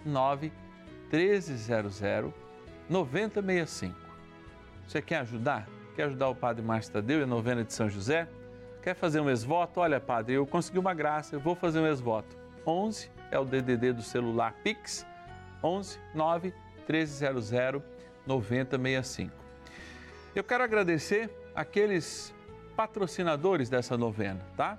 9 0.06 0.52
1300 1.12 2.00
9065. 2.88 3.94
Você 4.86 5.02
quer 5.02 5.18
ajudar? 5.18 5.68
Quer 5.94 6.04
ajudar 6.04 6.28
o 6.28 6.34
Padre 6.34 6.64
Márcio 6.64 6.92
Tadeu 6.92 7.20
e 7.20 7.22
a 7.24 7.26
novena 7.26 7.64
de 7.64 7.72
São 7.72 7.90
José? 7.90 8.28
Quer 8.82 8.94
fazer 8.94 9.20
um 9.20 9.28
ex-voto? 9.28 9.80
Olha, 9.80 10.00
Padre, 10.00 10.34
eu 10.34 10.46
consegui 10.46 10.78
uma 10.78 10.94
graça, 10.94 11.34
eu 11.34 11.40
vou 11.40 11.54
fazer 11.54 11.80
um 11.80 11.86
ex-voto. 11.86 12.38
11 12.66 13.10
é 13.30 13.38
o 13.38 13.44
DDD 13.44 13.92
do 13.92 14.02
celular 14.02 14.54
Pix, 14.62 15.06
11 15.62 15.98
9 16.14 16.54
1300 16.88 17.52
9065. 18.26 19.32
Eu 20.34 20.44
quero 20.44 20.62
agradecer 20.62 21.30
aqueles 21.54 22.32
patrocinadores 22.80 23.68
dessa 23.68 23.94
novena, 23.94 24.40
tá? 24.56 24.78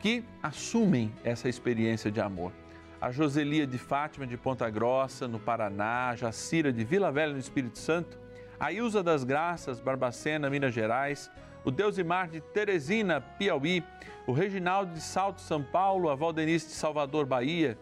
Que 0.00 0.24
assumem 0.42 1.12
essa 1.22 1.46
experiência 1.46 2.10
de 2.10 2.22
amor. 2.22 2.52
A 2.98 3.10
Joselia 3.10 3.66
de 3.66 3.76
Fátima 3.76 4.26
de 4.26 4.38
Ponta 4.38 4.70
Grossa, 4.70 5.28
no 5.28 5.38
Paraná, 5.38 6.08
a 6.08 6.16
Jacira 6.16 6.72
de 6.72 6.82
Vila 6.84 7.12
Velha, 7.12 7.34
no 7.34 7.38
Espírito 7.38 7.78
Santo, 7.78 8.18
a 8.58 8.72
Ilza 8.72 9.02
das 9.02 9.24
Graças, 9.24 9.78
Barbacena, 9.78 10.48
Minas 10.48 10.72
Gerais, 10.72 11.30
o 11.66 11.70
Deusimar 11.70 12.30
de 12.30 12.40
Teresina, 12.40 13.20
Piauí, 13.20 13.84
o 14.26 14.32
Reginaldo 14.32 14.94
de 14.94 15.02
Salto, 15.02 15.42
São 15.42 15.62
Paulo, 15.62 16.08
a 16.08 16.14
Valdenice 16.14 16.68
de 16.68 16.72
Salvador, 16.72 17.26
Bahia, 17.26 17.76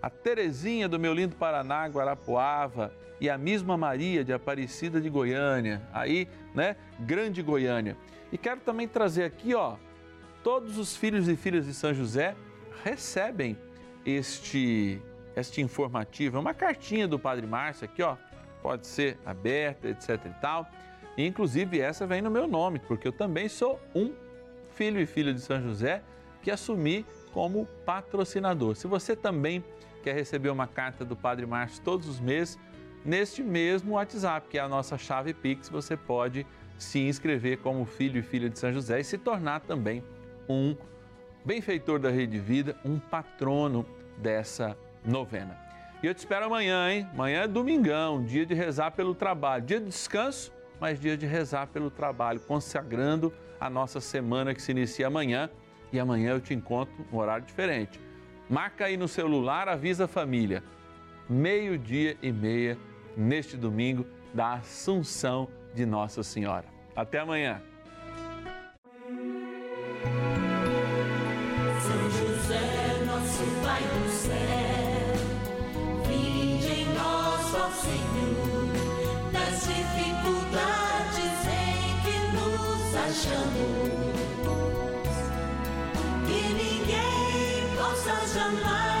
a 0.00 0.08
Terezinha 0.08 0.88
do 0.88 1.00
meu 1.00 1.12
lindo 1.12 1.34
Paraná, 1.34 1.88
Guarapuava 1.88 2.94
e 3.20 3.28
a 3.28 3.36
mesma 3.36 3.76
Maria 3.76 4.22
de 4.22 4.32
Aparecida 4.32 5.00
de 5.00 5.10
Goiânia, 5.10 5.82
aí, 5.92 6.28
né, 6.54 6.76
Grande 7.00 7.42
Goiânia. 7.42 7.96
E 8.32 8.38
quero 8.38 8.60
também 8.60 8.88
trazer 8.88 9.24
aqui, 9.24 9.54
ó, 9.54 9.76
todos 10.42 10.78
os 10.78 10.96
filhos 10.96 11.28
e 11.28 11.36
filhas 11.36 11.66
de 11.66 11.74
São 11.74 11.92
José 11.92 12.34
recebem 12.82 13.56
este 14.04 15.00
este 15.34 15.62
informativo, 15.62 16.36
é 16.36 16.40
uma 16.40 16.52
cartinha 16.52 17.08
do 17.08 17.18
Padre 17.18 17.46
Márcio 17.46 17.86
aqui, 17.86 18.02
ó, 18.02 18.16
pode 18.62 18.86
ser 18.86 19.18
aberta, 19.24 19.88
etc 19.88 20.20
e 20.26 20.40
tal. 20.40 20.66
E, 21.16 21.26
inclusive 21.26 21.80
essa 21.80 22.06
vem 22.06 22.20
no 22.20 22.30
meu 22.30 22.46
nome, 22.46 22.78
porque 22.78 23.08
eu 23.08 23.12
também 23.12 23.48
sou 23.48 23.80
um 23.94 24.12
filho 24.74 25.00
e 25.00 25.06
filha 25.06 25.32
de 25.32 25.40
São 25.40 25.60
José 25.60 26.02
que 26.42 26.50
assumi 26.50 27.06
como 27.32 27.66
patrocinador. 27.86 28.74
Se 28.76 28.86
você 28.86 29.16
também 29.16 29.64
quer 30.02 30.14
receber 30.14 30.50
uma 30.50 30.66
carta 30.66 31.04
do 31.04 31.16
Padre 31.16 31.46
Márcio 31.46 31.82
todos 31.82 32.08
os 32.08 32.20
meses, 32.20 32.58
neste 33.04 33.42
mesmo 33.42 33.94
WhatsApp, 33.94 34.48
que 34.48 34.58
é 34.58 34.60
a 34.60 34.68
nossa 34.68 34.98
chave 34.98 35.32
Pix, 35.32 35.68
você 35.68 35.96
pode 35.96 36.46
se 36.82 37.00
inscrever 37.00 37.58
como 37.58 37.84
filho 37.84 38.18
e 38.18 38.22
filha 38.22 38.50
de 38.50 38.58
São 38.58 38.72
José 38.72 39.00
e 39.00 39.04
se 39.04 39.16
tornar 39.16 39.60
também 39.60 40.02
um 40.48 40.76
benfeitor 41.44 41.98
da 41.98 42.10
Rede 42.10 42.38
Vida, 42.38 42.76
um 42.84 42.98
patrono 42.98 43.86
dessa 44.18 44.76
novena. 45.04 45.58
E 46.02 46.06
eu 46.06 46.14
te 46.14 46.18
espero 46.18 46.46
amanhã, 46.46 46.90
hein? 46.90 47.08
Amanhã 47.12 47.42
é 47.42 47.48
domingão, 47.48 48.24
dia 48.24 48.44
de 48.44 48.54
rezar 48.54 48.90
pelo 48.90 49.14
trabalho, 49.14 49.64
dia 49.64 49.78
de 49.78 49.86
descanso, 49.86 50.52
mas 50.80 51.00
dia 51.00 51.16
de 51.16 51.26
rezar 51.26 51.68
pelo 51.68 51.90
trabalho, 51.90 52.40
consagrando 52.40 53.32
a 53.60 53.70
nossa 53.70 54.00
semana 54.00 54.52
que 54.52 54.60
se 54.60 54.72
inicia 54.72 55.06
amanhã. 55.06 55.48
E 55.92 56.00
amanhã 56.00 56.32
eu 56.32 56.40
te 56.40 56.52
encontro 56.54 56.94
um 57.12 57.16
horário 57.16 57.44
diferente. 57.44 58.00
Marca 58.50 58.86
aí 58.86 58.96
no 58.96 59.06
celular, 59.06 59.68
avisa 59.68 60.06
a 60.06 60.08
família. 60.08 60.64
Meio-dia 61.28 62.16
e 62.20 62.32
meia, 62.32 62.76
neste 63.16 63.56
domingo, 63.56 64.04
da 64.34 64.54
Assunção 64.54 65.48
de 65.74 65.86
Nossa 65.86 66.22
Senhora. 66.22 66.71
Até 66.94 67.18
amanhã. 67.20 67.60
São 71.80 72.10
José, 72.10 73.04
nosso 73.06 73.44
Pai 73.64 73.82
do 73.82 74.08
céu, 74.10 75.14
vinde 76.06 76.66
em 76.66 76.86
nós, 76.94 77.54
ó 77.54 77.70
Senhor, 77.70 78.68
nas 79.32 79.60
dificuldades 79.66 81.46
em 81.48 82.00
que 82.02 82.16
nos 82.36 82.94
achamos. 82.94 83.92
Que 86.26 86.40
ninguém 86.52 87.76
possa 87.76 88.14
jamais 88.34 88.91